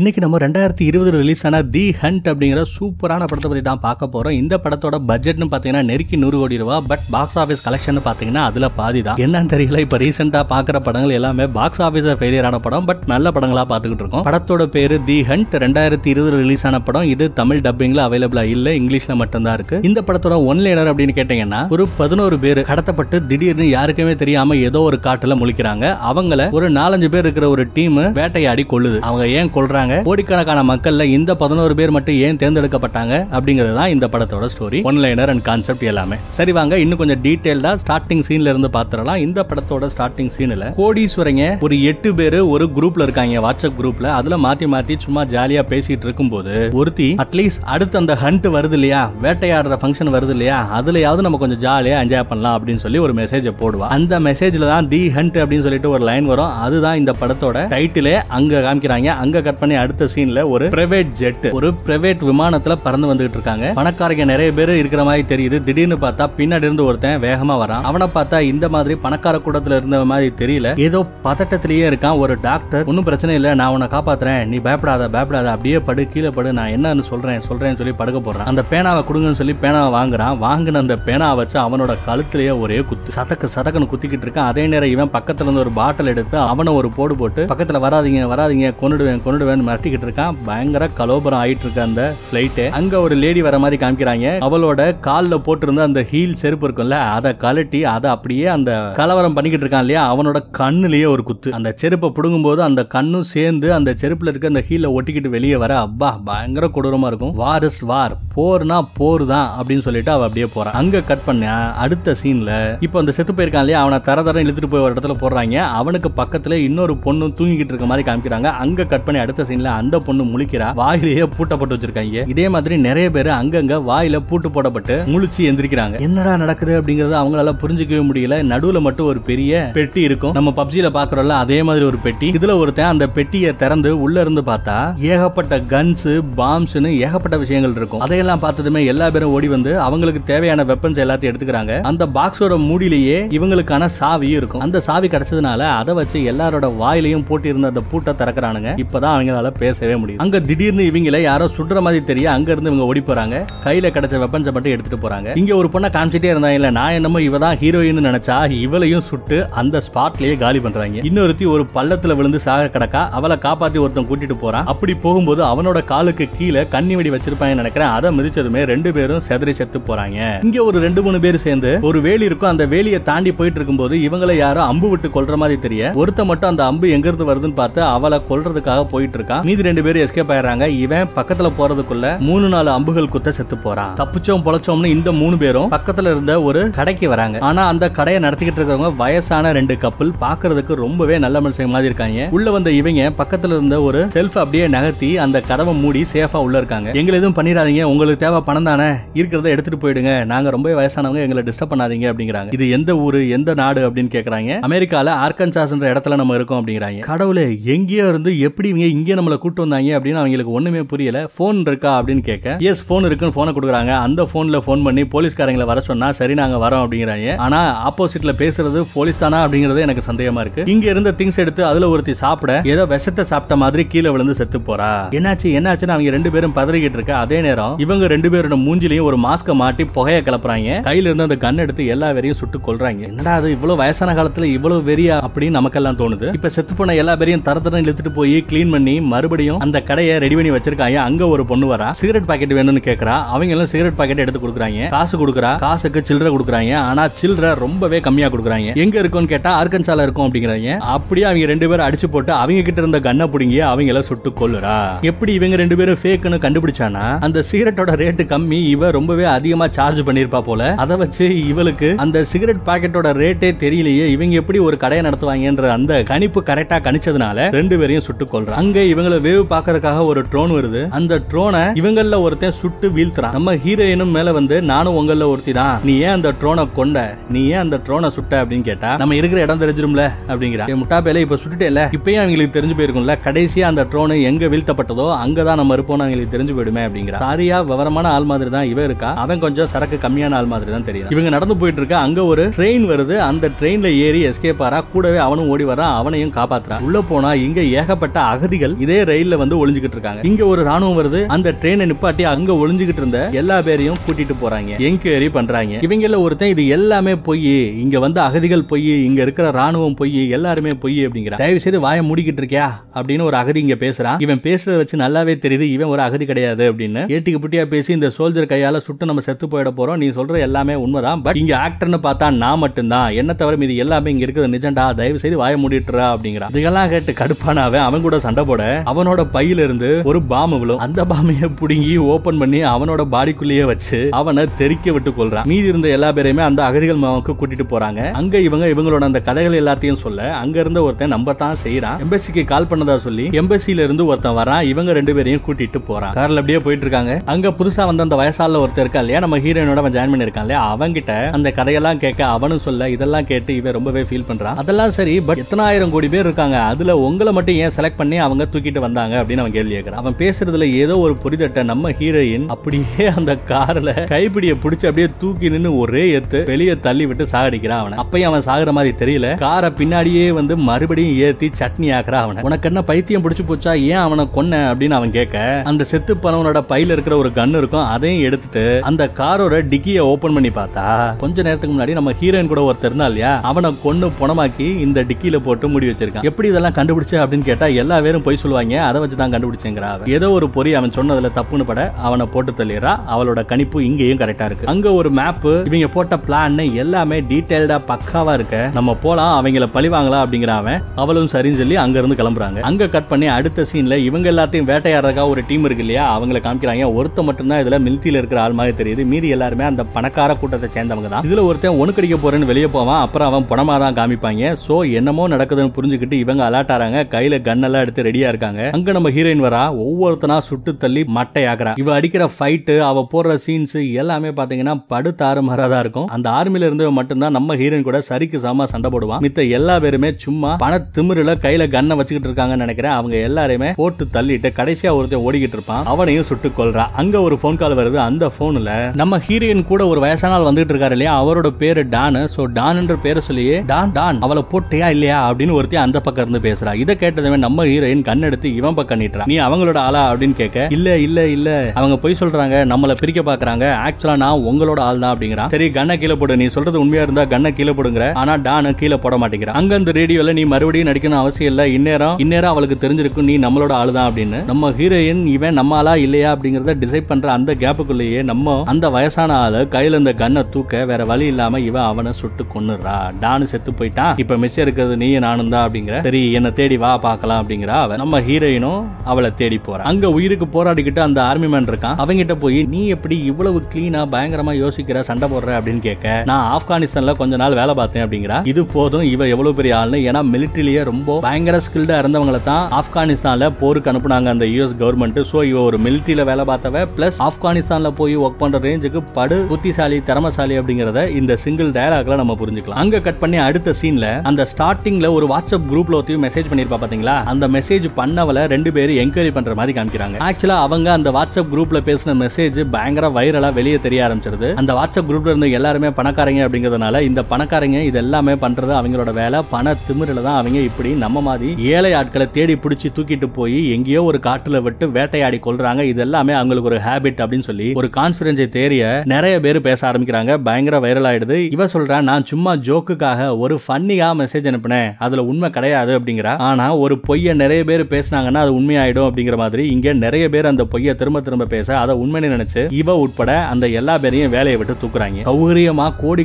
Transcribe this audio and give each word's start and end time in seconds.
இன்றைக்கி 0.00 0.20
நம்ம 0.22 0.36
ரெண்டாயிரத்தி 0.42 0.84
இருபது 0.90 1.10
ரிலீஸ் 1.16 1.42
ஆன 1.48 1.56
தி 1.74 1.82
ஹண்ட் 1.98 2.24
அப்படிங்கிற 2.30 2.60
சூப்பரான 2.76 3.26
படத்தை 3.30 3.48
பற்றி 3.50 3.60
தான் 3.68 3.80
பார்க்க 3.84 4.06
போகிறோம் 4.14 4.34
இந்த 4.38 4.54
படத்தோட 4.64 4.96
பட்ஜெட்னு 5.10 5.46
பார்த்தீங்கன்னா 5.52 5.82
நெருக்கி 5.90 6.16
நூறு 6.22 6.38
கோடி 6.40 6.56
ரூபா 6.62 6.76
பட் 6.90 7.04
பாக்ஸ் 7.14 7.36
ஆஃபீஸ் 7.42 7.62
கலெக்ஷன் 7.66 8.00
பார்த்தீங்கன்னா 8.06 8.42
அதில் 8.48 8.66
பாதி 8.78 9.00
தான். 9.08 9.18
என்னன்னு 9.24 9.50
தெரியல 9.52 9.80
இப்போ 9.84 9.98
ரீசெண்டாக 10.04 10.44
பார்க்குற 10.54 10.78
படங்கள் 10.86 11.12
எல்லாமே 11.18 11.44
பாக்ஸ் 11.58 11.82
ஆஃபீஸில் 11.88 12.16
ஃபெயிலியர் 12.22 12.48
ஆன 12.48 12.58
படம் 12.64 12.88
பட் 12.88 13.04
நல்ல 13.12 13.32
படங்களாக 13.36 13.66
பார்த்துக்கிட்டு 13.72 14.04
இருக்கோம். 14.04 14.24
படத்தோட 14.30 14.66
பேர் 14.76 14.94
தி 15.10 15.18
ஹண்ட் 15.30 15.54
ரெண்டாயிரத்தி 15.64 16.10
இருபது 16.14 16.40
ரிலீஸ் 16.42 16.64
ஆன 16.70 16.80
படம். 16.88 17.06
இது 17.12 17.28
தமிழ் 17.38 17.62
டப்பிங்கில் 17.68 18.02
அவைலபிளாக 18.06 18.52
இல்லை 18.56 18.72
இங்கிலீஷில் 18.80 19.20
மட்டும்தான் 19.22 19.56
இருக்கு. 19.60 19.78
இந்த 19.90 20.02
படத்தோட 20.08 20.40
ஒன் 20.54 20.64
லைனர் 20.66 20.92
அப்படின்னு 20.94 21.16
கேட்டிங்கன்னா 21.20 21.62
ஒரு 21.76 21.86
பதினோரு 22.00 22.38
பேர் 22.46 22.62
கடத்தப்பட்டு 22.72 23.22
திடீர்னு 23.30 23.68
யாருக்குமே 23.76 24.16
தெரியாம 24.24 24.58
ஏதோ 24.70 24.82
ஒரு 24.88 25.00
காட்டில் 25.06 25.38
முழிக்கிறாங்க. 25.44 25.86
அவங்கள 26.10 26.50
ஒரு 26.58 26.74
நாலஞ்சு 26.80 27.12
பேர் 27.14 27.26
இருக்கிற 27.28 27.48
ஒரு 27.54 27.66
டீம் 27.78 28.02
வேட்டையாடி 28.20 28.66
கொள்ளுது 28.74 29.00
அவங்க 29.08 29.24
ஏன் 29.38 29.54
கொள்றாங்க 29.56 29.82
கோடிக்கணக்கான 30.02 30.64
மக்கள்ல 30.74 31.02
இந்த 31.02 31.34
பதினோரு 31.34 31.74
பேர் 31.74 31.90
மட்டும் 31.90 32.14
ஏன் 32.14 32.36
தேர்ந்தெடுக்கப்பட்டாங்க 32.36 33.26
அப்படிங்கிறது 33.32 33.74
தான் 33.74 33.88
இந்த 33.88 34.06
படத்தோட 34.06 34.48
story 34.54 34.82
one 34.82 34.98
liner 34.98 35.28
and 35.28 35.42
concept 35.42 35.82
எல்லாமே. 35.82 36.16
சரி 36.28 36.52
வாங்க 36.52 36.78
இன்னும் 36.78 36.98
கொஞ்சம் 36.98 37.22
டீட்டெயில்டா 37.22 37.76
ஸ்டார்டிங் 37.84 38.22
சீன்ல 38.28 38.52
இருந்து 38.54 38.68
பாத்துறலாம் 38.68 39.16
இந்த 39.16 39.46
படத்தோட 39.50 39.90
ஸ்டார்டிங் 39.96 40.30
சீன்ல 40.38 40.74
கோடீஸ்வரங்க 40.76 41.60
ஒரு 41.60 41.82
எட்டு 41.82 42.14
பேர் 42.14 42.40
ஒரு 42.40 42.68
குரூப்ல 42.76 43.02
இருக்காங்க 43.02 43.40
வாட்ஸ்அப் 43.40 43.78
குரூப்ல 43.78 44.06
அதுல 44.06 44.36
மாத்தி 44.36 44.66
மாத்தி 44.74 44.96
சும்மா 44.98 45.24
ஜாலியா 45.24 45.62
பேசிட்டு 45.72 46.04
இருக்கும் 46.04 46.28
போது 46.28 46.70
ஒருத்தி 46.72 47.14
அட்லீஸ்ட் 47.14 47.62
அடுத்து 47.64 47.98
அந்த 47.98 48.18
ஹண்ட் 48.22 48.46
வருது 48.54 48.72
இல்லையா? 48.72 49.10
வேட்டையாடுற 49.22 49.76
ஃபங்க்ஷன் 49.82 50.10
வருது 50.14 50.30
இல்லையா? 50.30 50.58
அதுலயாவது 50.78 51.20
நம்ம 51.20 51.38
கொஞ்சம் 51.38 51.60
ஜாலியா 51.60 51.96
என்ஜாய் 52.04 52.22
பண்ணலாம். 52.22 52.54
அப்படின்னு 52.56 52.76
சொல்லி 52.76 52.98
ஒரு 52.98 53.14
மெசேஜ் 53.14 53.48
போடுவா. 53.60 53.86
அந்த 53.96 54.20
மெசேஜ்ல 54.20 54.66
தான் 54.66 54.88
தி 54.88 55.08
ஹண்ட் 55.08 55.38
அப்படின்னு 55.42 55.60
சொல்லிட்டு 55.60 55.90
ஒரு 55.90 56.04
லைன் 56.04 56.24
வரும். 56.24 56.52
அதுதான் 56.56 56.96
இந்த 56.96 57.14
படத்தோட 57.20 57.56
டைட்டிலே 57.74 58.22
அங்க 58.28 58.60
காமிக்கிறாங்க. 58.60 59.06
அங்க 59.06 59.42
கட் 59.42 59.58
பண்ணி 59.58 59.73
அடுத்த 59.76 60.08
சீன்ல 60.14 60.48
ஒரு 60.48 60.68
பிரைவேட் 60.68 61.12
ஜெட் 61.12 61.46
ஒரு 61.50 61.72
பிரைவேட் 61.86 62.22
விமானத்துல 62.30 62.76
பறந்து 62.82 63.14
வந்துகிட்டு 63.14 63.36
இருக்காங்க. 63.38 63.72
பணக்காரங்க 63.76 64.24
நிறைய 64.24 64.52
பேர் 64.52 64.70
இருக்கிற 64.70 65.04
மாதிரி 65.04 65.24
தெரியுது. 65.32 65.62
திடீர்னு 65.62 65.96
பார்த்தா 65.96 66.28
பின்னாடி 66.36 66.64
இருந்து 66.64 66.84
ஒருத்தன் 66.84 67.22
வேகமா 67.22 67.54
வரான். 67.62 67.82
அவனை 67.82 68.08
பார்த்தா 68.14 68.40
இந்த 68.40 68.68
மாதிரி 68.68 68.94
பணக்கார 68.94 69.38
கூட்டத்துல 69.38 69.76
இருந்த 69.76 70.04
மாதிரி 70.04 70.32
தெரியல. 70.38 70.78
ஏதோ 70.78 71.06
பதட்டத்திலேயே 71.24 71.86
இருக்கான். 71.90 72.18
ஒரு 72.18 72.36
டாக்டர் 72.42 72.84
ஒன்னும் 72.84 73.04
பிரச்சனை 73.04 73.34
இல்ல. 73.34 73.54
நான் 73.54 73.68
உன்னை 73.68 73.86
காப்பாத்துறேன். 73.86 74.46
நீ 74.46 74.56
பயப்படாத 74.56 75.08
பயப்படாத. 75.08 75.50
அப்படியே 75.50 75.78
படு 75.78 76.08
கீழே 76.08 76.30
படு. 76.30 76.52
நான் 76.52 76.70
என்னன்னு 76.70 77.02
சொல்றேன் 77.02 77.42
சொல்றேன்னு 77.48 77.76
சொல்லி 77.76 77.92
படுக்க 77.92 78.18
போடுறான். 78.20 78.50
அந்த 78.52 78.62
பேனாவை 78.70 79.04
கொடுங்கன்னு 79.08 79.40
சொல்லி 79.40 79.56
பேனாவை 79.62 79.90
வாங்குறான். 79.98 80.38
வாங்கின 80.46 80.76
அந்த 80.76 80.96
பேனாவை 81.06 81.36
வச்சு 81.36 81.58
அவனோட 81.60 81.96
கழுத்திலேயே 82.06 82.60
ஒரே 82.60 82.80
குத்து. 82.80 83.14
சதக்கு 83.16 83.48
சதக்குன்னு 83.56 83.90
குத்திக்கிட்டு 83.92 84.26
இருக்கான். 84.26 84.50
அதே 84.52 84.66
நேரம் 84.66 84.90
இவன் 84.90 85.10
பக்கத்துல 85.12 85.42
இருந்து 85.42 85.60
ஒரு 85.60 85.70
பாட்டில் 85.70 86.06
எடுத்து 86.06 86.38
அவனை 86.38 86.72
ஒரு 86.72 86.90
போடு 86.90 87.16
போட்டு 87.16 87.44
பக்கத்துல 87.44 87.82
வராதீங்க 87.86 88.22
வராதீங்க. 88.34 88.72
கொண்டுடுவேன் 88.82 89.20
கொண்டுடுவேன் 89.26 89.63
மிரட்டிக்கிட்டு 89.68 90.06
இருக்கான். 90.08 90.36
பயங்கர 90.48 90.88
கலோபரம் 90.98 91.40
ஆயிட்டு 91.42 91.64
இருக்க 91.66 91.80
அந்த 91.88 92.02
பிளைட்டு 92.30 92.64
அங்க 92.78 93.00
ஒரு 93.06 93.14
லேடி 93.22 93.42
வர 93.48 93.58
மாதிரி 93.64 93.78
காமிக்கிறாங்க. 93.84 94.28
அவளோட 94.48 94.80
காலில் 95.08 95.44
போட்டிருந்த 95.46 95.82
அந்த 95.88 96.00
ஹீல் 96.10 96.38
செருப்பு 96.42 96.68
இருக்கும்ல 96.68 96.98
அதை 97.16 97.32
கழட்டி 97.44 97.80
அதை 97.94 98.10
அப்படியே 98.16 98.46
அந்த 98.56 98.70
கலவரம் 99.00 99.36
பண்ணிக்கிட்டு 99.36 99.66
இருக்கான் 99.66 99.84
இல்லையா? 99.86 100.02
அவனோட 100.14 100.38
கண்ணுலயே 100.60 101.06
ஒரு 101.14 101.22
குத்து. 101.30 101.52
அந்த 101.58 101.72
செருப்பை 101.82 102.10
பிடுங்கும் 102.16 102.46
போது 102.48 102.62
அந்த 102.68 102.84
கண்ணும் 102.94 103.26
சேர்ந்து 103.34 103.68
அந்த 103.78 103.90
செருப்புல 104.02 104.32
இருக்க 104.32 104.52
அந்த 104.52 104.64
ஹீல 104.68 104.92
ஒட்டிக்கிட்டு 104.96 105.34
வெளியே 105.36 105.56
வர 105.64 105.72
அப்பா 105.86 106.10
பயங்கர 106.28 106.66
கொடூரமா 106.74 107.10
இருக்கும். 107.12 107.34
War 107.42 107.66
is 107.68 107.82
war. 107.92 108.14
போர்னா 108.36 108.78
போர் 108.98 109.26
தான் 109.26 109.48
அப்படின்னு 109.58 109.84
சொல்லிட்டு 109.88 110.12
அவ 110.14 110.24
அப்படியே 110.28 110.48
போறான் 110.54 110.78
அங்க 110.80 111.02
கட் 111.10 111.24
பண்ண 111.24 111.52
அடுத்த 111.84 112.16
சீன்ல 112.22 112.52
இப்போ 112.86 112.98
அந்த 113.02 113.12
செத்து 113.16 113.32
போயிருக்கான் 113.32 113.64
இல்லையா? 113.64 113.80
அவனை 113.84 113.98
தர 114.08 114.22
தர 114.22 114.42
இழுத்துட்டு 114.42 114.72
போய் 114.72 114.84
ஒரு 114.86 114.94
இடத்துல 114.94 115.14
போடுறாங்க. 115.22 115.56
அவனுக்கு 115.80 116.08
பக்கத்துல 116.16 116.58
இன்னொரு 116.68 116.96
பொண்ணு 117.04 117.26
தூங்கிக்கிட்டு 117.38 117.72
இருக்க 117.74 117.86
மாதிரி 117.90 118.04
காமிக்கிறாங்க. 118.10 118.48
அங்க 118.64 118.84
கட் 118.92 119.04
பண்ணி 119.04 119.20
அடுத்த 119.22 119.44
சீன்ல 119.54 119.64
அந்த 119.80 119.98
பொண்ணு 119.98 120.24
முழிக்கிறா 120.24 120.68
வாயிலேயே 120.82 121.24
பூட்டப்பட்டு 121.38 121.74
வச்சிருக்காங்க. 121.76 122.28
இதே 122.28 122.48
மாதிரி 122.48 122.76
நிறைய 122.76 123.10
பேர் 123.10 123.26
அங்கங்க 123.26 123.74
வாயில 123.90 124.16
பூட்டு 124.28 124.48
போடப்பட்டு 124.48 124.94
முழிச்சு 125.14 125.42
எந்திரிக்கிறாங்க. 125.50 126.00
என்னடா 126.00 126.36
நடக்குது 126.36 126.72
அப்படிங்கறத 126.80 127.14
அவங்களால 127.22 127.52
புரிஞ்சுக்கவே 127.62 128.02
முடியல. 128.10 128.36
நடுவுல 128.52 128.80
மட்டும் 128.80 129.06
ஒரு 129.06 129.20
பெரிய 129.20 129.70
பெட்டி 129.72 130.00
இருக்கும். 130.00 130.32
நம்ம 130.32 130.52
பப்ஜில 130.56 130.88
பாக்குறோம்ல 130.96 131.36
அதே 131.44 131.62
மாதிரி 131.62 131.84
ஒரு 131.84 131.96
பெட்டி. 131.96 132.30
இதுல 132.30 132.56
ஒருத்தன் 132.58 132.90
அந்த 132.92 133.08
பெட்டியை 133.08 133.56
திறந்து 133.56 134.00
உள்ள 134.00 134.20
இருந்து 134.20 134.42
பார்த்தா 134.42 134.76
ஏகப்பட்ட 134.98 135.58
கன்ஸ் 135.72 136.08
பாம்ஸ்னு 136.40 136.90
ஏகப்பட்ட 137.06 137.36
விஷயங்கள் 137.36 137.76
இருக்கும். 137.76 138.00
அதையெல்லாம் 138.00 138.38
பார்த்ததுமே 138.38 138.84
எல்லா 138.84 139.10
பேரும் 139.10 139.32
ஓடி 139.32 139.48
வந்து 139.48 139.80
அவங்களுக்கு 139.80 140.22
தேவையான 140.24 140.64
வெப்பன்ஸ் 140.64 141.02
எல்லாத்தையும் 141.04 141.32
எடுத்துக்கிறாங்க. 141.32 141.80
அந்த 141.80 142.06
பாக்ஸோட 142.06 142.54
மூடியிலேயே 142.68 143.18
இவங்களுக்கான 143.38 143.88
சாவியும் 144.00 144.38
இருக்கும். 144.40 144.60
அந்த 144.60 144.80
சாவி 144.80 145.08
கிடைச்சதுனால 145.08 145.58
அதை 145.80 145.94
வச்சு 145.94 146.18
எல்லாரோட 146.32 146.76
வாயிலையும் 146.76 147.24
போட்டு 147.24 147.48
இருந்த 147.48 147.68
அந்த 147.68 147.80
பூட்டை 147.90 148.14
திறக்கிறானுங்க. 148.14 148.70
இப்பதான் 148.84 149.14
அவங்களால 149.14 149.43
பேசவே 149.50 149.96
முடியும் 150.02 150.22
அங்க 150.24 150.40
திடீர்னு 150.48 150.84
இவங்கள 150.90 151.20
யாரோ 151.20 151.48
சுடுற 151.56 151.80
மாதிரி 151.86 152.02
தெரிய 152.10 152.26
அங்க 152.36 152.48
இருந்து 152.52 152.70
இவங்க 152.70 152.86
ஓடி 152.90 153.02
போறாங்க. 153.08 153.36
கையில 153.66 153.90
கிடைச்ச 153.96 154.20
வெப்பன்ஸை 154.24 154.52
மட்டும் 154.54 154.74
எடுத்துட்டு 154.74 155.00
போறாங்க. 155.04 155.36
இங்க 155.40 155.52
ஒரு 155.60 155.68
பொண்ணை 155.74 155.90
காமிச்சிட்டே 155.96 156.30
இருந்தாங்க 156.32 156.58
இல்ல 156.60 156.70
நான் 156.78 156.96
என்னமோ 156.98 157.22
இவ 157.28 157.38
தான் 157.44 157.56
ஹீரோயின் 157.62 158.06
நினைச்சா 158.08 158.36
இவளையும் 158.64 159.04
சுட்டு 159.10 159.38
அந்த 159.62 159.82
ஸ்பாட்லயே 159.86 160.34
காலி 160.44 160.60
பண்றாங்க. 160.66 161.00
இன்னொருத்தி 161.10 161.46
ஒரு 161.54 161.64
பள்ளத்துல 161.76 162.16
விழுந்து 162.20 162.40
சாக 162.46 162.70
கிடக்கா. 162.76 163.02
அவளை 163.18 163.38
காப்பாத்தி 163.46 163.80
ஒருத்தன் 163.84 164.08
கூட்டிட்டு 164.10 164.38
போறான். 164.44 164.66
அப்படி 164.74 164.94
போகும்போது 165.06 165.42
அவனோட 165.52 165.84
காலுக்கு 165.92 166.26
கீழே 166.36 166.64
கண்ணி 166.74 166.96
வெடி 167.00 167.12
வச்சிருப்பாங்கன்னு 167.14 167.62
நினைக்கிறேன். 167.62 167.92
அதை 167.96 168.10
மிதிச்சதுமே 168.18 168.62
ரெண்டு 168.72 168.92
பேரும் 168.98 169.24
செதறி 169.28 169.54
செத்து 169.60 169.80
போறாங்க. 169.88 170.18
இங்க 170.48 170.58
ஒரு 170.64 170.78
ரெண்டு 170.86 171.02
மூணு 171.06 171.20
பேர் 171.26 171.42
சேர்ந்து 171.46 171.72
ஒரு 171.90 172.00
வேலி 172.08 172.28
இருக்கும். 172.30 172.52
அந்த 172.52 172.66
வேலியை 172.74 173.02
தாண்டி 173.10 173.32
போயிட்டு 173.38 173.60
இருக்கும்போது 173.60 173.94
இவங்களை 174.08 174.36
யாரோ 174.44 174.62
அம்பு 174.72 174.88
விட்டு 174.92 175.08
கொல்ற 175.16 175.36
மாதிரி 175.42 175.60
தெரிய 175.66 175.92
ஒருத்த 176.02 176.24
மட்டும் 176.30 176.50
அந்த 176.52 176.64
அம்பு 176.70 176.86
எங்க 176.96 177.08
இருந்து 177.10 177.28
வருதுன்னு 177.30 177.60
பார்த்து 177.60 177.80
அவளை 177.94 178.18
கொல்றதுக்காக 178.30 178.84
போயிட்டு 178.92 179.16
இருக்கான் 179.24 179.42
மீதி 179.42 179.62
ரெண்டு 179.62 179.82
பேரும் 179.82 180.08
எஸ்கேப் 180.08 180.32
ஆயிடுறாங்க. 180.32 180.66
இவன் 180.68 181.08
பக்கத்துல 181.16 181.50
போறதுக்குள்ள 181.58 182.18
மூணு 182.18 182.48
நாலு 182.48 182.70
அம்புகள் 182.70 183.08
குத்த 183.08 183.32
செத்து 183.32 183.58
போறான். 183.58 183.94
தப்பிச்சோம் 183.96 184.42
பொழைச்சோம்னு 184.46 184.86
இந்த 184.86 185.12
மூணு 185.12 185.36
பேரும் 185.36 185.70
பக்கத்துல 185.70 186.00
இருந்த 186.00 186.42
ஒரு 186.42 186.70
கடைக்கு 186.70 187.08
வராங்க. 187.08 187.38
ஆனா 187.38 187.66
அந்த 187.68 187.90
கடையை 187.90 188.22
நடத்திக்கிட்டு 188.22 188.58
இருக்கிறவங்க 188.58 188.96
வயசான 188.96 189.52
ரெண்டு 189.52 189.78
கப்பல் 189.78 190.12
பாக்குறதுக்கு 190.20 190.74
ரொம்பவே 190.74 191.18
நல்ல 191.18 191.40
மனுஷங்க 191.40 191.66
மாதிரி 191.66 191.84
இருக்காங்க. 191.84 192.28
உள்ள 192.30 192.50
வந்த 192.50 192.70
இவங்க 192.70 193.12
பக்கத்துல 193.18 193.46
இருந்த 193.46 193.80
ஒரு 193.80 194.04
செல்ஃப் 194.04 194.38
அப்படியே 194.38 194.68
நகர்த்தி 194.68 195.18
அந்த 195.18 195.40
கதவை 195.40 195.74
மூடி 195.74 196.04
சேஃபா 196.12 196.36
உள்ள 196.36 196.56
இருக்காங்க. 196.56 196.90
எங்களை 196.90 197.20
எதுவும் 197.20 197.44
பண்ணிடாதீங்க. 197.44 197.82
உங்களுக்கு 197.82 198.26
தேவை 198.26 198.40
பணம் 198.40 198.64
தானே? 198.64 198.90
இருக்கிறத 199.14 199.44
எடுத்துட்டு 199.44 199.88
போயிடுங்க. 199.88 200.24
நாங்க 200.24 200.50
ரொம்ப 200.50 200.70
வயசானவங்க 200.70 201.14
எங்களை 201.14 201.42
டிஸ்டர்ப் 201.42 201.72
பண்ணாதீங்க 201.72 202.06
அப்படிங்கிறாங்க. 202.12 202.52
இது 202.52 202.70
எந்த 202.70 202.96
ஊரு 202.96 203.28
எந்த 203.28 203.54
நாடு 203.54 203.90
அப்படின்னு 203.90 204.14
கேக்குறாங்க. 204.16 204.60
அமெரிக்கால 204.68 205.12
ஆர்கன்சாஸ்ன்ற 205.26 205.92
இடத்துல 205.94 206.16
நம்ம 206.16 206.34
இருக்கோம் 206.34 206.66
அப்படிங்கிறாங்க. 206.66 206.98
கடவுளே 206.98 207.58
எங்கேயோ 207.64 208.08
இருந்து 208.08 208.40
எப்படி 208.40 208.68
இங்க 208.68 209.13
இங்கே 209.14 209.22
நம்மளை 209.22 209.36
கூட்டு 209.42 209.60
வந்தாங்க 209.62 209.90
அப்படின்னு 209.96 210.20
அவங்களுக்கு 210.20 210.54
ஒண்ணுமே 210.58 210.80
புரியல. 210.92 211.18
போன் 211.38 211.58
இருக்கா 211.70 211.90
அப்படின்னு 211.98 212.22
கேட்க 212.28 212.54
எஸ் 212.70 212.80
போன் 212.88 213.04
இருக்குன்னு 213.08 213.34
ஃபோனை 213.34 213.50
கொடுக்குறாங்க. 213.56 213.92
அந்த 214.06 214.22
போன்ல 214.32 214.58
போன் 214.68 214.82
பண்ணி 214.86 215.02
போலீஸ்காரங்களை 215.12 215.66
வர 215.70 215.80
சொன்னா 215.88 216.06
சரி 216.18 216.34
நாங்க 216.40 216.56
வரோம் 216.62 216.82
அப்படிங்கிறாங்க. 216.84 217.36
ஆனா 217.44 217.60
ஆப்போசிட்ல 217.88 218.32
பேசுறது 218.40 218.80
போலீஸ் 218.94 219.20
தானா 219.20 219.38
அப்படிங்கிறது 219.44 219.84
எனக்கு 219.86 220.02
சந்தேகமா 220.08 220.42
இருக்கு. 220.44 220.64
இங்க 220.74 220.86
இருந்த 220.94 221.10
திங்ஸ் 221.20 221.38
எடுத்து 221.42 221.64
அதுல 221.70 221.90
ஒருத்தி 221.92 222.14
சாப்பிட 222.22 222.56
ஏதோ 222.72 222.86
விஷத்தை 222.94 223.24
சாப்பிட்ட 223.32 223.58
மாதிரி 223.62 223.84
கீழே 223.92 224.12
விழுந்து 224.16 224.34
செத்து 224.40 224.60
போறா. 224.70 224.90
என்னாச்சு 225.18 225.52
என்னாச்சுன்னு 225.60 225.94
அவங்க 225.96 226.16
ரெண்டு 226.16 226.32
பேரும் 226.36 226.56
பதறிக்கிட்டு 226.58 227.00
இருக்க. 227.00 227.14
அதே 227.26 227.38
நேரம் 227.46 227.76
இவங்க 227.86 228.10
ரெண்டு 228.14 228.30
பேரோட 228.34 228.58
மூஞ்சிலையும் 228.66 229.08
ஒரு 229.10 229.20
மாஸ்க 229.26 229.56
மாட்டி 229.62 229.86
புகைய 229.98 230.24
கிளப்புறாங்க 230.30 230.80
கையில 230.88 231.08
இருந்து 231.10 231.28
அந்த 231.28 231.38
கன் 231.46 231.62
எடுத்து 231.66 231.86
எல்லா 231.96 232.10
வெறியும் 232.18 232.40
சுட்டு 232.40 232.60
கொள்றாங்க 232.66 233.08
என்னடா 233.12 233.34
அது 233.42 233.54
இவ்வளவு 233.56 233.80
வயசான 233.84 234.16
காலத்துல 234.20 234.50
இவ்வளவு 234.56 234.82
வெறியா 234.90 235.16
அப்படின்னு 235.28 235.58
நமக்கெல்லாம் 235.60 236.00
தோணுது. 236.02 236.28
இப்ப 236.40 236.52
செத்து 236.58 236.74
போன 236.80 236.98
எல்லா 237.04 237.16
பேரையும் 237.22 237.46
தர 237.50 237.58
தரம் 237.64 237.82
இழுத்துட்டு 237.84 238.12
போய் 238.18 238.36
கிளீன் 238.50 238.72
பண்ணி 238.74 238.92
மறுபடியும் 239.12 239.58
அந்த 239.58 239.78
கடையை 239.90 240.18
ரெடி 240.24 240.34
பண்ணி 240.34 240.50
வச்சிருக்காங்க. 240.50 240.98
அங்க 241.08 241.26
ஒரு 241.34 241.46
பொண்ணு 241.46 241.66
வரா. 241.74 241.90
சிகரெட் 242.00 242.28
பாக்கெட் 242.30 242.52
வேணும்னு 242.52 242.82
கேக்குறா. 242.88 243.14
அவங்க 243.34 243.52
எல்லாம் 243.52 243.70
சிகரெட் 243.72 243.96
பாக்கெட் 243.96 244.22
எடுத்து 244.24 244.40
கொடுக்குறாங்க. 244.40 244.88
காசு 244.88 245.14
கொடுக்குறா. 245.20 245.50
காசுக்கு 245.64 246.02
சில்லற 246.08 246.30
கொடுக்குறாங்க. 246.34 246.72
ஆனா 246.76 247.04
சில்லற 247.20 247.54
ரொம்பவே 247.64 248.00
கம்மியா 248.00 248.28
கொடுக்குறாங்க. 248.28 248.74
எங்க 248.84 248.98
இருக்கும்னு 248.98 249.28
கேட்டா 249.28 249.50
ஆர்கன்சால 249.62 250.06
இருக்கும் 250.06 250.26
அப்படிங்கிறாங்க. 250.26 250.76
அப்படியே 250.96 251.26
அவங்க 251.26 251.46
ரெண்டு 251.46 251.68
பேரும் 251.68 251.86
அடிச்சு 251.86 252.08
போட்டு 252.10 252.32
அவங்க 252.32 252.62
கிட்ட 252.62 252.80
இருந்த 252.80 253.00
கண்ணை 253.00 253.26
பிடிங்கி 253.34 253.58
எல்லாம் 253.86 254.08
சுட்டு 254.10 254.32
கொல்லுறா. 254.40 254.76
எப்படி 255.00 255.32
இவங்க 255.32 255.56
ரெண்டு 255.56 255.76
பேரும் 255.76 256.00
ஃபேக்னு 256.02 256.40
கண்டுபிடிச்சானா? 256.46 257.04
அந்த 257.28 257.44
சிகரெட்டோட 257.52 257.92
ரேட்டு 258.02 258.26
கம்மி. 258.34 258.60
இவ 258.74 258.90
ரொம்பவே 258.90 259.24
அதிகமா 259.24 259.68
சார்ஜ் 259.68 260.00
பண்ணிருப்பா 260.08 260.40
போல. 260.40 260.74
அதை 260.84 260.96
வச்சு 260.96 261.46
இவளுக்கு 261.46 261.94
அந்த 261.96 262.24
சிகரெட் 262.32 262.66
பாக்கெட்டோட 262.66 263.08
ரேட்டே 263.22 263.50
தெரியலையே. 263.64 264.06
இவங்க 264.16 264.34
எப்படி 264.34 264.58
ஒரு 264.58 264.76
கடையை 264.76 265.02
நடத்துவாங்கன்ற 265.06 265.68
அந்த 265.78 266.02
கணிப்பு 266.02 266.42
கரெக்டா 266.46 266.76
கணிச்சதுனால 266.86 267.50
ரெண்டு 267.58 267.78
பேரையும் 267.78 268.04
சுட்டு 268.06 268.24
கொல்றான் 268.24 268.60
அங்க 268.62 268.78
இவங்கள 268.94 269.16
வேவ் 269.26 269.50
பாக்குறதுக்காக 269.50 270.04
ஒரு 270.04 270.24
ட்ரோன் 270.30 270.50
வருது. 270.50 270.88
அந்த 270.90 271.22
ட்ரோனை 271.30 271.62
இவங்கள 271.80 272.20
ஒருத்தன் 272.20 272.52
சுட்டு 272.52 272.88
வீழ்த்துறான். 272.88 273.32
நம்ம 273.32 273.54
ஹீரோயினும் 273.54 274.10
மேல 274.10 274.32
வந்து 274.32 274.62
நானும் 274.62 274.96
உங்கள 274.96 275.26
ஒருத்தி 275.26 275.52
தான் 275.52 275.80
நீ 275.84 275.98
ஏன் 275.98 276.08
அந்த 276.08 276.32
ட்ரோனை 276.40 276.72
கொண்ட? 276.74 276.98
நீ 277.30 277.46
ஏன் 277.46 277.56
அந்த 277.56 277.80
ட்ரோனை 277.86 278.08
சுட்ட 278.08 278.44
அப்படின்னு 278.44 278.62
கேட்டா 278.62 278.96
நம்ம 278.96 279.14
இருக்கிற 279.14 279.42
இடம் 279.42 279.60
தெரிஞ்சிரும்ல 279.60 280.02
அப்படிங்கிறா 280.28 280.66
"ஏய், 280.68 280.78
முட்டா 280.80 280.98
பேல 281.06 281.16
இப்ப 281.16 281.36
சுட்டுட்டேல 281.36 281.80
இப்பயும் 281.96 282.20
அவங்களுக்கு 282.22 282.60
தெரிஞ்சு 282.60 282.76
போயிருக்கும்ல. 282.78 283.14
கடைசியா 283.24 283.60
அந்த 283.62 283.84
ட்ரோனு 283.84 284.22
எங்க 284.22 284.46
வீழ்த்தப்பட்டதோ 284.46 285.06
அங்கதான் 285.16 285.54
நம்ம 285.54 285.72
இருப்போம் 285.72 285.98
அவங்களுக்கு 285.98 286.34
தெரிஞ்சு 286.36 286.54
போயிடுமே 286.56 286.82
அப்படிங்கிற 286.86 287.20
சாரியா 287.24 287.64
விவரமான 287.64 288.08
ஆள் 288.08 288.24
மாதிரி 288.24 288.50
தான் 288.50 288.64
இவ 288.64 288.84
இருக்கா? 288.84 289.14
அவன் 289.14 289.38
கொஞ்சம் 289.38 289.66
சரக்கு 289.66 289.98
கம்மியான 290.02 290.34
ஆள் 290.34 290.46
மாதிரி 290.46 290.70
தான் 290.70 290.84
தெரியும் 290.84 291.10
இவங்க 291.10 291.30
நடந்து 291.30 291.56
போயிட்டு 291.56 291.80
இருக்க 291.80 291.98
அங்க 291.98 292.24
ஒரு 292.24 292.44
ட்ரெயின் 292.56 292.86
வருது. 292.86 293.16
அந்த 293.20 293.48
ட்ரெயின்ல 293.60 293.96
ஏறி 293.98 294.26
எஸ்கேப் 294.26 294.62
ஆறா. 294.66 294.84
கூடவே 294.92 295.16
அவனும் 295.16 295.48
ஓடி 295.48 295.64
வரான் 295.64 295.94
அவனையும் 295.94 296.32
காப்பாத்துறான். 296.32 296.80
உள்ள 296.80 297.00
போனா 297.08 297.34
இங்க 297.34 297.60
ஏகப்பட்ட 297.78 298.20
அகதிகள் 298.32 298.74
இதே 298.84 298.98
ரயில்ல 299.02 299.36
வந்து 299.42 299.56
ஒளிஞ்சுக்கிட்டு 299.60 299.96
இருக்காங்க. 299.96 300.20
இங்க 300.22 300.44
ஒரு 300.52 300.62
ராணுவம் 300.64 300.98
வருது. 301.00 301.20
அந்த 301.26 301.52
ட்ரெயினை 301.60 301.86
நிப்பாட்டி 301.90 302.22
அங்க 302.22 302.52
ஒளிஞ்சுக்கிட்டு 302.52 303.00
இருந்த 303.02 303.18
எல்லா 303.32 303.60
பேரையும் 303.60 304.00
கூட்டிட்டு 304.06 304.34
போறாங்க. 304.42 304.72
என்கொயரி 304.86 305.28
பண்றாங்க. 305.30 305.76
இவங்கள 305.76 306.18
ஒருத்தன் 306.18 306.48
இது 306.48 306.66
எல்லாமே 306.68 307.14
பொய். 307.16 307.80
இங்க 307.80 307.98
வந்து 307.98 308.20
அகதிகள் 308.20 308.64
பொய். 308.64 309.04
இங்க 309.04 309.22
இருக்கிற 309.22 309.50
ராணுவம் 309.50 309.96
பொய். 309.96 310.28
எல்லாருமே 310.30 310.70
பொய் 310.80 311.06
அப்படிங்கிற 311.06 311.36
தயவு 311.36 311.60
செய்து 311.60 311.80
வாயை 311.80 312.02
மூடிக்கிட்டு 312.10 312.42
இருக்கியா? 312.42 312.68
அப்படின்னு 312.94 313.22
ஒரு 313.22 313.36
அகதி 313.36 313.60
இங்க 313.60 313.74
பேசுறான். 313.74 314.22
இவன் 314.22 314.40
பேசுறத 314.40 314.76
வச்சு 314.76 314.96
நல்லாவே 314.96 315.34
தெரியுது. 315.46 315.66
இவன் 315.76 315.88
ஒரு 315.88 316.02
அகதி 316.02 316.24
கிடையாது 316.24 316.72
அப்படின்னு. 316.72 317.02
ஏட்டிக்கு 317.14 317.38
புட்டியா 317.44 317.64
பேசி 317.64 317.92
இந்த 317.92 318.10
சோல்ஜர் 318.18 318.50
கையால 318.52 318.78
சுட்டு 318.78 319.06
நம்ம 319.06 319.20
செத்து 319.20 319.46
போயிட 319.46 319.70
போறோம். 319.76 319.96
நீ 319.96 320.08
சொல்ற 320.08 320.38
எல்லாமே 320.38 320.74
உண்மைதான். 320.74 321.22
பட் 321.22 321.36
இங்க 321.36 321.56
ஆக்டர்னு 321.56 321.98
பார்த்தா 322.02 322.30
நான் 322.36 322.58
மட்டும்தான். 322.58 323.12
என்ன 323.12 323.32
தவிர 323.32 323.64
இது 323.64 323.76
எல்லாமே 323.76 324.10
இங்க 324.10 324.22
இருக்கிறது 324.22 324.52
நிஜண்டா 324.56 324.94
தயவு 324.94 325.18
செய்து 325.18 325.38
வாய 325.44 325.56
மூடிட்டுறா 325.64 326.04
அப்படிங்கிறான். 326.14 326.56
இதெல்லாம் 326.56 326.88
கேட்டு 326.88 327.12
கடுப்பானாவே 327.12 327.78
அவன் 327.88 328.00
கூட 328.00 328.18
சண்டை 328.18 328.44
போட 328.44 328.73
அவனோட 328.92 329.22
பையில 329.36 329.64
இருந்து 329.66 329.90
ஒரு 330.10 330.20
பாம்பு 330.32 330.58
விழும். 330.62 330.82
அந்த 330.86 331.00
பாமைய 331.12 331.48
புடுங்கி 331.60 331.94
ஓபன் 332.12 332.40
பண்ணி 332.42 332.60
அவனோட 332.74 333.02
பாடிக்குள்ளேயே 333.14 333.64
வச்சு 333.70 334.00
அவனை 334.20 334.44
தெறிக்க 334.60 334.92
விட்டு 334.96 335.10
கொள்றான் 335.10 335.48
மீதி 335.52 335.70
இருந்த 335.72 335.88
எல்லா 335.96 336.10
பேரையுமே 336.18 336.44
அந்த 336.48 336.60
அகதிகள் 336.68 337.02
மாவுக்கு 337.04 337.34
கூட்டிட்டு 337.40 337.66
போறாங்க. 337.72 338.00
அங்க 338.20 338.40
இவங்க 338.48 338.66
இவங்களோட 338.74 339.04
அந்த 339.10 339.20
கதைகள் 339.28 339.58
எல்லாத்தையும் 339.62 340.00
சொல்ல 340.04 340.30
அங்க 340.42 340.56
இருந்த 340.64 340.82
ஒருத்தன் 340.86 341.14
நம்ம 341.14 341.34
தான் 341.42 341.60
செய்யறான் 341.64 342.00
எம்பசிக்கு 342.04 342.44
கால் 342.52 342.70
பண்ணதா 342.70 342.96
சொல்லி 343.06 343.26
எம்பசில 343.40 343.86
இருந்து 343.86 344.06
ஒருத்தன் 344.10 344.38
வரான். 344.40 344.62
இவங்க 344.72 344.92
ரெண்டு 344.98 345.14
பேரையும் 345.14 345.44
கூட்டிட்டு 345.46 345.80
போறான். 345.90 346.14
கார்ல 346.18 346.42
அப்படியே 346.42 346.60
போயிட்டு 346.66 346.86
இருக்காங்க. 346.86 347.12
அங்க 347.34 347.54
புதுசா 347.58 347.84
வந்த 347.90 348.06
அந்த 348.06 348.16
வயசால 348.22 348.60
ஒருத்தர் 348.64 348.84
இருக்கா 348.86 349.02
இல்லையா? 349.04 349.20
நம்ம 349.24 349.38
ஹீரோயினோட 349.44 349.82
அவன் 349.82 349.96
ஜாயின் 349.96 350.12
பண்ணிருக்கான் 350.14 350.46
இல்லையா? 350.46 350.62
அவங்கிட்ட 350.74 351.12
அந்த 351.38 351.48
கதையெல்லாம் 351.58 352.00
கேட்க 352.04 352.20
அவனும் 352.36 352.62
சொல்ல 352.66 352.90
இதெல்லாம் 352.96 353.28
கேட்டு 353.30 353.56
இவன் 353.60 353.76
ரொம்பவே 353.78 354.02
ஃபீல் 354.08 354.28
பண்றான். 354.28 354.58
அதெல்லாம் 354.62 354.94
சரி 354.98 355.14
பட் 355.28 355.42
எத்தனாயிரம் 355.42 355.92
கோடி 355.94 356.08
பேர் 356.14 356.26
இருக்காங்க. 356.28 356.56
அதுல 356.72 356.96
உங்களை 357.08 357.32
மட்டும் 357.38 357.58
ஏன் 357.64 357.74
செலக்ட் 357.76 358.00
பண்ணி 358.00 358.16
அவங்க 358.26 358.44
தூக்கி 358.52 358.63
தூக்கிட்டு 358.64 358.84
வந்தாங்க 358.84 359.14
அப்படின்னு 359.22 359.42
அவன் 359.44 359.54
கேள்வி 359.56 359.72
கேட்கிறான் 359.74 360.02
அவன் 360.02 360.16
பேசுறதுல 360.18 360.66
ஏதோ 360.82 360.94
ஒரு 360.98 361.14
புரிதட்ட 361.22 361.62
நம்ம 361.70 361.90
ஹீரோயின் 362.00 362.46
அப்படியே 362.54 363.06
அந்த 363.18 363.32
கார்ல 363.48 363.92
கைப்பிடிய 364.12 364.52
பிடிச்சு 364.62 364.86
அப்படியே 364.90 365.08
தூக்கி 365.18 365.48
நின்னு 365.54 365.70
ஒரே 365.78 366.04
எத்து 366.18 366.38
வெளியே 366.50 366.74
தள்ளி 366.86 367.04
விட்டு 367.06 367.24
சாகடிக்கிறான் 367.32 367.82
அவனை. 367.82 367.96
அப்பயும் 368.02 368.30
அவன் 368.30 368.46
சாகுற 368.46 368.72
மாதிரி 368.78 368.92
தெரியல. 369.02 369.28
காரை 369.44 369.70
பின்னாடியே 369.80 370.26
வந்து 370.38 370.56
மறுபடியும் 370.68 371.16
ஏத்தி 371.26 371.50
சட்னி 371.60 371.88
ஆக்குறான் 371.98 372.24
அவனை. 372.26 372.42
உனக்கு 372.48 372.68
என்ன 372.70 372.82
பைத்தியம் 372.90 373.24
பிடிச்சு 373.24 373.44
போச்சா? 373.48 373.72
ஏன் 373.92 374.02
அவனை 374.06 374.24
கொன்ன 374.36 374.60
அப்படின்னு 374.70 374.98
அவன் 375.00 375.14
கேட்க 375.18 375.42
அந்த 375.64 375.84
செத்து 375.92 376.14
பணவனோட 376.16 376.60
பையில 376.72 376.96
இருக்கிற 376.96 377.16
ஒரு 377.16 377.30
கன் 377.38 377.56
இருக்கும் 377.60 377.86
அதையும் 377.94 378.24
எடுத்துட்டு 378.28 378.64
அந்த 378.90 379.02
காரோட 379.20 379.54
டிக்கிய 379.72 380.06
ஓபன் 380.12 380.36
பண்ணி 380.36 380.52
பார்த்தா 380.60 380.86
கொஞ்ச 381.16 381.36
நேரத்துக்கு 381.42 381.76
முன்னாடி 381.76 381.92
நம்ம 382.00 382.14
ஹீரோயின் 382.20 382.52
கூட 382.52 382.62
ஒருத்தர் 382.70 382.90
இருந்தா 382.90 383.08
இல்லையா? 383.12 383.32
அவனை 383.50 383.70
கொன்னு 383.84 384.10
புணமாக்கி 384.20 384.68
இந்த 384.86 384.98
டிக்கில 385.10 385.38
போட்டு 385.46 385.68
முடி 385.68 385.86
வச்சிருக்கான். 385.90 386.28
எப்படி 386.30 386.48
இதெல்லாம் 386.48 386.76
கண்டுபிடிச்ச 386.78 387.14
அப்படின்னு 387.24 387.48
கேட்டா 387.50 387.66
எல்லா 387.82 387.96
பேரும் 388.00 388.22
போய் 388.22 388.36
சொல்லுவாங்க. 388.36 388.53
அதை 388.88 388.98
வச்சு 389.02 389.16
தான் 389.22 389.32
கண்டுபிடிச்சேங்கிறா 389.34 389.90
ஏதோ 390.16 390.30
ஒரு 390.38 390.46
பொறி 390.56 390.70
அவன் 390.78 390.96
சொன்னதுல 390.98 391.30
தப்புன்னு 391.38 391.68
பட 391.70 391.80
அவனை 392.06 392.26
போட்டு 392.34 392.52
தள்ளிடுறா. 392.58 392.92
அவளோட 393.14 393.40
கணிப்பு 393.50 393.78
இங்கேயும் 393.88 394.20
கரெக்டா 394.22 394.46
இருக்கு. 394.48 394.68
அங்க 394.72 394.92
ஒரு 395.00 395.10
மேப் 395.18 395.46
இவங்க 395.68 395.88
போட்ட 395.96 396.16
பிளான் 396.26 396.60
எல்லாமே 396.82 397.16
டீடைல்டா 397.30 397.78
பக்காவா 397.90 398.32
இருக்க. 398.38 398.56
நம்ம 398.78 398.94
போலாம் 399.04 399.34
அவங்கள 399.38 399.66
பழி 399.76 399.88
வாங்கலாம் 399.94 400.22
அப்படிங்கிற 400.24 400.52
அவன். 400.60 400.82
அவளும் 401.02 401.30
சரின்னு 401.34 401.60
சொல்லி 401.60 401.76
அங்க 401.84 401.98
இருந்து 402.00 402.18
கிளம்புறாங்க. 402.20 402.60
அங்க 402.70 402.88
கட் 402.94 403.08
பண்ணி 403.12 403.26
அடுத்த 403.36 403.66
சீன்ல 403.70 403.96
இவங்க 404.08 404.28
எல்லாத்தையும் 404.32 404.68
வேட்டையாடுறதுக்காக 404.70 405.32
ஒரு 405.34 405.42
டீம் 405.48 405.64
இருக்கு 405.68 405.84
இல்லையா? 405.86 406.04
அவங்கள 406.16 406.40
காமிக்கிறாங்க. 406.46 406.86
ஒருத்த 406.98 407.22
மட்டும்தான் 407.28 407.62
இதுல 407.64 407.78
மிலிட்டியில 407.86 408.20
இருக்கிற 408.20 408.40
ஆள் 408.44 408.56
மாதிரி 408.60 408.76
தெரியுது. 408.80 409.04
மீதி 409.12 409.28
எல்லாருமே 409.36 409.64
அந்த 409.70 409.84
பணக்கார 409.96 410.36
கூட்டத்தை 410.42 410.70
சேர்ந்தவங்க 410.76 411.10
தான். 411.14 411.26
இதுல 411.28 411.44
ஒருத்தன் 411.48 411.80
ஒணுக்கடிக்க 411.84 412.18
போறேன்னு 412.24 412.50
வெளியே 412.52 412.66
போவான். 412.76 413.02
அப்புறம் 413.06 413.28
அவன் 413.30 413.48
பணமா 413.52 413.76
தான் 413.84 413.98
காமிப்பாங்க. 414.00 414.52
சோ 414.66 414.76
என்னமோ 415.00 415.28
நடக்குதுன்னு 415.34 415.74
புரிஞ்சுக்கிட்டு 415.78 416.18
இவங்க 416.24 416.42
அலாட் 416.50 416.72
ஆறாங்க. 416.76 417.00
கையில 417.14 417.42
கன் 417.48 417.66
எல்லாம் 417.68 417.84
எடுத்து 417.86 418.06
ரெடியா 418.08 418.28
இருக்காங்க. 418.34 418.62
அங்க 418.78 418.96
நம்ம 418.98 419.10
ஹீரோயின் 419.16 419.44
வரா 419.48 419.64
ஒவ்வொருத்தனா 419.86 420.38
சுட்டு 420.50 420.76
தள்ளி 420.84 421.04
மட்டை 421.18 421.42
இவ 421.80 421.92
அடிக்கிற 421.94 422.24
ஃபைட்டு 422.36 422.74
அவ 422.90 423.00
போடுற 423.12 423.32
சீன்ஸ் 423.46 423.74
எல்லாமே 424.02 424.30
பாத்தீங்கன்னா 424.38 424.74
படு 424.92 425.10
தாறுமாறா 425.22 425.64
தான் 425.72 425.82
இருக்கும். 425.84 426.06
அந்த 426.16 426.26
ஆர்மில 426.38 426.66
இருந்து 426.68 426.84
மட்டும்தான் 426.98 427.34
நம்ம 427.36 427.56
ஹீரோயின் 427.60 427.86
கூட 427.88 427.98
சரிக்கு 428.08 428.38
சமமா 428.44 428.64
சண்டை 428.72 428.88
போடுவான். 428.94 429.22
மித்த 429.24 429.40
எல்லா 429.58 429.74
பேருமே 429.84 430.10
சும்மா 430.24 430.50
பண 430.62 430.78
திமிருல 430.96 431.34
கையில 431.44 431.64
கண்ணை 431.74 431.96
வச்சுக்கிட்டு 431.98 432.30
இருக்காங்கன்னு 432.30 432.64
நினைக்கிறேன். 432.64 432.96
அவங்க 433.00 433.16
எல்லாருமே 433.28 433.68
போட்டு 433.80 434.06
தள்ளிட்டு 434.16 434.50
கடைசியா 434.58 434.92
ஒருத்தன் 434.98 435.24
ஓடிக்கிட்டு 435.26 435.56
இருப்பான். 435.58 435.84
அவனையும் 435.92 436.28
சுட்டு 436.30 436.50
கொள்றா 436.58 436.86
அங்க 437.02 437.22
ஒரு 437.26 437.38
போன் 437.44 437.60
கால் 437.62 437.76
வருது. 437.80 438.00
அந்த 438.08 438.30
போன்ல 438.38 438.72
நம்ம 439.02 439.20
ஹீரோயின் 439.28 439.64
கூட 439.72 439.82
ஒரு 439.92 440.02
வயசானால் 440.06 440.48
வந்துட்டு 440.48 440.74
இருக்காரு 440.74 440.96
இல்லையா? 440.98 441.14
அவரோட 441.24 441.50
பேரு 441.62 441.84
டான். 441.94 442.20
சோ 442.36 442.42
டான்ன்ற 442.58 442.96
பேரை 443.06 443.22
சொல்லியே 443.28 443.58
டான் 443.72 443.92
டான் 443.98 444.20
அவளை 444.26 444.44
போட்டியா 444.52 444.88
இல்லையா? 444.96 445.18
அப்படின்னு 445.30 445.58
ஒருத்தி 445.60 445.76
அந்த 445.86 446.00
பக்கம் 446.06 446.26
இருந்து 446.26 446.44
பேசுறா. 446.48 446.74
இதை 446.84 446.96
கேட்டதுமே 447.00 447.38
நம்ம 447.46 447.66
ஹீரோயின் 447.72 448.04
கண் 448.10 448.23
எடுத்து 448.30 448.54
இவன் 448.60 448.78
பக்கம் 448.78 449.00
நீட்டுறா 449.02 449.28
நீ 449.30 449.38
அவங்களோட 449.46 449.78
ஆளா 449.88 450.02
அப்படின்னு 450.10 450.36
கேட்க 450.42 450.66
இல்ல 450.76 450.88
இல்ல 451.06 451.20
இல்ல. 451.36 451.48
அவங்க 451.78 451.96
பொய் 452.04 452.18
சொல்றாங்க 452.20 452.56
நம்மள 452.72 452.92
பிரிக்க 453.00 453.20
பாக்குறாங்க. 453.28 453.64
ஆக்சுவலா 453.86 454.16
நான் 454.24 454.44
உங்களோட 454.50 454.80
ஆள் 454.88 455.00
தான் 455.04 455.12
அப்படிங்கிறான். 455.14 455.50
சரி 455.54 455.66
கண்ணை 455.76 455.94
கீழே 455.98 456.14
போடு. 456.20 456.36
நீ 456.42 456.46
சொல்றது 456.56 456.80
உண்மையா 456.82 457.02
இருந்தா 457.06 457.24
கண்ணை 457.32 457.50
கீழே 457.58 457.72
போடுங்கிற. 457.78 458.06
ஆனா 458.22 458.32
டானு 458.46 458.72
கீழே 458.80 458.96
போட 459.04 459.16
மாட்டேங்கிறான். 459.22 459.58
அங்க 459.60 459.74
அந்த 459.80 459.92
ரேடியோல 459.98 460.34
நீ 460.38 460.44
மறுபடியும் 460.52 460.88
நடிக்கணும் 460.90 461.20
அவசியம் 461.22 461.50
இல்ல. 461.52 461.64
இந்நேரம் 461.76 462.18
இந்நேரம் 462.24 462.52
அவளுக்கு 462.54 462.78
தெரிஞ்சிருக்கும் 462.84 463.28
நீ 463.30 463.36
நம்மளோட 463.46 463.72
ஆள் 463.80 463.94
தான் 463.98 464.08
அப்படின்னு. 464.10 464.40
நம்ம 464.50 464.70
ஹீரோயின் 464.80 465.22
இவன் 465.36 465.58
நம்ம 465.60 465.76
ஆளா 465.80 465.94
இல்லையா 466.06 466.30
அப்படிங்கறத 466.34 466.76
டிசைட் 466.84 467.10
பண்ற 467.12 467.32
அந்த 467.36 467.50
கேப்புக்குள்ளேயே 467.64 468.22
நம்ம 468.30 468.56
அந்த 468.74 468.88
வயசான 468.96 469.36
ஆளு 469.44 469.62
கையில 469.74 470.00
இந்த 470.02 470.14
கண்ணை 470.22 470.44
தூக்க 470.54 470.84
வேற 470.92 471.02
வழி 471.12 471.26
இல்லாம 471.32 471.60
இவன் 471.68 471.88
அவனை 471.90 472.12
சுட்டு 472.20 472.44
கொன்னுறா 472.54 472.96
டானு 473.24 473.50
செத்து 473.52 473.72
போயிட்டான். 473.78 474.14
இப்ப 474.24 474.36
மிஸ் 474.44 474.58
இருக்கிறது 474.64 474.96
நீ 475.02 475.10
நானும் 475.26 475.52
தான் 475.54 475.64
அப்படிங்கிற. 475.66 475.96
சரி 476.08 476.22
என்ன 476.38 476.48
தேடி 476.60 476.76
வா 476.84 476.92
பாக்கலாம் 477.06 477.40
அப்படிங்கிற 477.42 477.72
அவன். 477.84 478.00
நம்ம 478.02 478.13
ஹீரோயினும் 478.20 478.84
அவளை 479.04 479.30
தேடி 479.34 479.60
போறா. 479.66 479.84
அங்க 479.92 480.10
உயிருக்கு 480.10 480.46
போராடிக்கிட்டு 480.54 480.98
அந்த 480.98 481.22
ஆர்மி 481.22 481.46
மேன் 481.46 481.64
இருக்கான். 481.64 481.96
அவங்கிட்ட 482.04 482.34
போய் 482.34 482.62
நீ 482.62 482.86
எப்படி 482.86 483.18
இவ்வளவு 483.24 483.62
கிளீனா 483.74 484.02
பயங்கரமா 484.14 484.52
யோசிக்கிற 484.62 485.00
சண்டை 485.00 485.28
போடுற? 485.30 485.50
அப்படின்னு 485.58 485.78
கேட்க 485.78 486.22
நான் 486.24 486.46
ஆப்கானிஸ்தான்ல 486.56 487.14
கொஞ்ச 487.16 487.36
நாள் 487.36 487.54
வேலை 487.54 487.74
பார்த்தேன் 487.74 488.04
அப்படிங்கிறா. 488.04 488.46
இது 488.46 488.64
போதும் 488.64 489.02
இவ 489.02 489.28
எவ்வளவு 489.28 489.54
பெரிய 489.54 489.74
ஆள்னு. 489.76 490.00
ஏன்னா 490.10 490.22
மிலிட்டரியிலேயே 490.32 490.84
ரொம்ப 490.84 491.18
பயங்கர 491.20 491.60
ஸ்கில்டா 491.66 491.98
இருந்தவங்களை 492.02 492.42
தான் 492.42 492.70
ஆப்கானிஸ்தான்ல 492.80 493.52
போருக்கு 493.60 493.92
அனுப்புனாங்க 493.92 494.28
அந்த 494.34 494.44
யூஎஸ் 494.44 494.76
கவர்மெண்ட் 494.78 495.20
சோ 495.32 495.44
இவ 495.44 495.60
ஒரு 495.60 495.78
மிலிட்டரியில 495.78 496.24
வேலை 496.24 496.44
பார்த்தவ 496.44 496.86
பிளஸ் 496.96 497.20
ஆப்கானிஸ்தான்ல 497.28 497.90
போய் 497.90 498.16
ஒர்க் 498.16 498.38
பண்ற 498.38 498.58
ரேஞ்சுக்கு 498.58 499.02
படு 499.12 499.38
புத்திசாலி 499.48 500.02
திறமசாலி 500.02 500.58
அப்படிங்கறத 500.58 501.08
இந்த 501.20 501.36
சிங்கிள் 501.36 501.70
டயலாக்ல 501.70 502.16
நம்ம 502.16 502.36
புரிஞ்சுக்கலாம். 502.40 502.80
அங்க 502.84 503.00
கட் 503.00 503.18
பண்ணி 503.18 503.36
அடுத்த 503.36 503.74
சீன்ல 503.82 504.22
அந்த 504.22 504.48
ஸ்டார்டிங்ல 504.52 505.12
ஒரு 505.12 505.26
வாட்ஸ்அப் 505.26 505.68
குரூப்ல 505.70 505.98
ஒருத்தையும் 506.00 506.24
மெசேஜ் 506.26 506.50
பண்ணிருப்பா 506.50 506.78
பாத்தீங்களா? 506.84 507.16
அந்த 507.32 507.48
மெசேஜ் 507.48 507.86
பண்ணவளை 508.04 508.44
ரெண்டு 508.46 508.72
பேரும் 508.72 508.96
என்கொயரி 508.96 509.32
பண்ற 509.32 509.54
மாதிரி 509.54 509.80
காமிக்கிறாங்க. 509.80 510.16
ஆக்சுவலா 510.28 510.58
அவங்க 510.66 510.92
அந்த 510.92 511.10
வாட்ஸ்அப் 511.10 511.52
குரூப்ல 511.52 511.80
பேசின 511.88 512.14
மெசேஜ் 512.22 512.70
பயங்கர 512.70 513.08
வைரலா 513.08 513.52
வெளியே 513.52 513.78
தெரிய 513.78 514.00
ஆரம்பிச்சிருது. 514.06 514.54
அந்த 514.54 514.72
வாட்ஸ்அப் 514.74 515.10
குரூப்ல 515.10 515.26
இருந்த 515.26 515.46
எல்லாருமே 515.46 515.88
பணக்காரங்க 515.88 516.42
அப்படிங்கறதுனால 516.46 517.00
இந்த 517.00 517.22
பணக்காரங்க 517.30 517.80
இது 517.82 517.98
எல்லாமே 517.98 518.32
பண்றது 518.32 518.72
அவங்களோட 518.80 519.12
வேலை. 519.12 519.40
பண 519.50 519.76
திமிரில 519.86 520.22
தான் 520.22 520.38
அவங்க 520.40 520.58
இப்படி 520.58 520.92
நம்ம 520.92 521.20
மாதிரி 521.20 521.54
ஏழை 521.64 521.92
ஆட்களை 521.92 522.30
தேடி 522.30 522.54
பிடிச்சி 522.54 522.88
தூக்கிட்டு 522.96 523.28
போய் 523.32 523.70
எங்கேயோ 523.70 524.02
ஒரு 524.02 524.20
காட்டுல 524.22 524.62
விட்டு 524.62 524.90
வேட்டையாடி 524.90 525.40
கொள்றாங்க 525.44 525.82
இது 525.82 526.00
எல்லாமே 526.00 526.32
அவங்களுக்கு 526.32 526.70
ஒரு 526.70 526.80
ஹேபிட் 526.86 527.22
அப்படின்னு 527.24 527.46
சொல்லி 527.48 527.72
ஒரு 527.72 527.90
கான்ஸ்பிரன்சி 527.96 528.46
தேரிய 528.56 529.04
நிறைய 529.04 529.40
பேர் 529.40 529.60
பேச 529.60 529.92
ஆரம்பிக்கிறாங்க. 529.92 530.36
பயங்கர 530.36 530.78
வைரல் 530.80 531.08
ஆயிடுது. 531.10 531.36
இவ 531.50 531.64
சொல்றா 531.64 532.00
நான் 532.00 532.24
சும்மா 532.24 532.54
ஜோக்குக்காக 532.54 533.38
ஒரு 533.38 533.60
ஃபன்னியா 533.68 534.08
மெசேஜ் 534.20 534.48
அனுப்பினேன். 534.52 534.94
அதுல 534.98 535.24
உண்மை 535.24 535.50
கிடையாது 535.50 535.98
அப்படிங்கிறா. 535.98 536.38
ஆனா 536.38 536.76
ஒரு 536.76 537.00
பொய்ய 537.08 537.34
நிறைய 537.34 537.64
பேர் 537.64 537.86
பேசினாங்கன்னா 537.94 538.42
அது 538.44 538.54
உண்மையாயிடும் 538.60 539.08
அப்படிங்கிற 539.08 539.38
மாதிரி 539.44 539.64
இங்க 539.74 539.96
நிறைய 540.04 540.24
பேர் 540.34 540.50
அந்த 540.52 540.66
பொய்ய 540.74 540.96
திரும்ப 541.00 541.20
திரும்ப 541.28 541.48
பேச 541.54 541.68
அதை 541.82 541.94
உண்மையை 542.02 542.32
நினைச்சு 542.36 542.62
இவ 542.80 542.98
உட்பட 543.04 543.32
அந்த 543.52 543.64
எல்லா 543.80 543.96
பேரையும் 544.04 544.34
வேலையை 544.36 544.58
விட்டு 544.60 544.76
தூக்குறாங்க. 544.82 545.20
சௌகரியமா 545.30 545.88
கோடி 546.02 546.22